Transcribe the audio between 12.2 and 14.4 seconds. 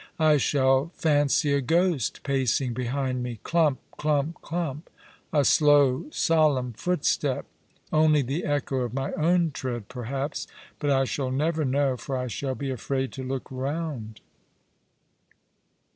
shall be afraid to look round."